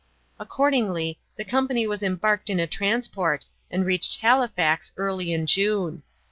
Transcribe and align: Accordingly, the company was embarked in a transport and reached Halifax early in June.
Accordingly, 0.39 1.19
the 1.35 1.45
company 1.45 1.85
was 1.85 2.01
embarked 2.01 2.49
in 2.49 2.59
a 2.59 2.65
transport 2.65 3.45
and 3.69 3.85
reached 3.85 4.19
Halifax 4.21 4.91
early 4.97 5.31
in 5.31 5.45
June. 5.45 6.01